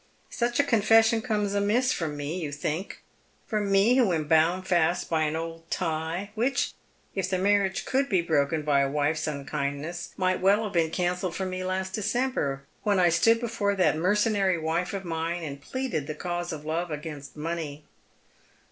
[0.31, 3.03] Such a confession comes amiss from me, you think—
[3.45, 6.73] from me who am bound fast by an old tie— which,
[7.13, 11.35] if the mamaga could be broken by a wife's unkindness, might well have been cancelled
[11.35, 15.61] for me last December, when I stood before that mei cenary wife of mine and
[15.61, 17.85] pleaded the cause of love agains< money.